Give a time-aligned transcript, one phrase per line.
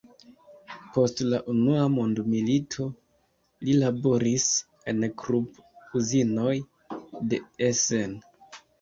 [0.95, 2.89] Post la unua mondmilito,
[3.69, 4.49] li laboris
[4.95, 6.59] en Krupp-uzinoj
[7.33, 8.23] de Essen.